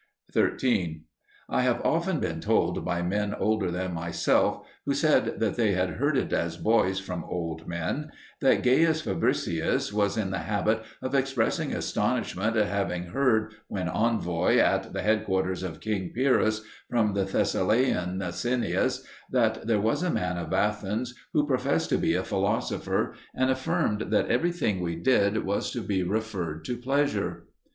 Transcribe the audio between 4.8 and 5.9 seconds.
who said that they